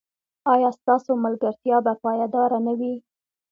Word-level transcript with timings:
ایا 0.53 0.69
ستاسو 0.79 1.11
ملګرتیا 1.25 1.77
به 1.85 1.93
پایداره 2.03 2.59
نه 2.65 2.73
وي؟ 2.79 2.93